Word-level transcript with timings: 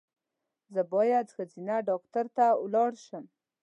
زه 0.73 0.81
باید 0.93 1.33
ښځېنه 1.35 1.75
ډاکټر 1.89 2.25
ته 2.37 2.45
ولاړ 2.63 2.91
شم 3.05 3.25